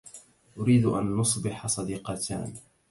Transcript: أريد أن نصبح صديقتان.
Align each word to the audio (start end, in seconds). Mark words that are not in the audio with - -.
أريد 0.57 0.85
أن 0.85 1.05
نصبح 1.15 1.67
صديقتان. 1.67 2.53